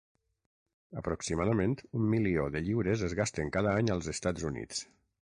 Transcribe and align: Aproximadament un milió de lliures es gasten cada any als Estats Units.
Aproximadament 1.01 1.75
un 1.99 2.07
milió 2.13 2.45
de 2.55 2.63
lliures 2.69 3.05
es 3.09 3.15
gasten 3.21 3.53
cada 3.59 3.75
any 3.83 3.93
als 3.97 4.11
Estats 4.15 4.49
Units. 4.53 4.83